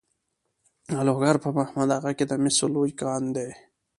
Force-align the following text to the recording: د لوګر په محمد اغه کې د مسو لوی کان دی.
د 0.91 0.93
لوګر 1.07 1.35
په 1.43 1.49
محمد 1.57 1.89
اغه 1.97 2.11
کې 2.17 2.25
د 2.27 2.33
مسو 2.43 2.65
لوی 2.75 2.91
کان 3.01 3.23
دی. 3.35 3.49